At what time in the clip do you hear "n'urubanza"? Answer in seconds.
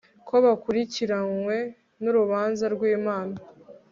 2.03-2.65